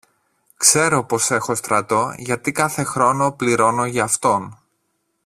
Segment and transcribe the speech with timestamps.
[0.57, 4.59] Ξέρω πως έχω στρατό, γιατί κάθε χρόνο πληρώνω γι' αυτόν.